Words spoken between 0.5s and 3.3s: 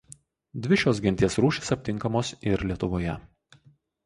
Dvi šios genties rūšys aptinkamos ir Lietuvoje.